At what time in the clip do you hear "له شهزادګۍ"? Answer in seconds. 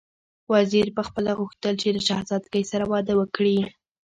1.95-2.63